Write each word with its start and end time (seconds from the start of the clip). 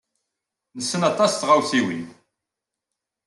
Nessen 0.77 1.01
aṭas 1.09 1.33
n 1.35 1.37
tɣawsiwin. 1.39 2.07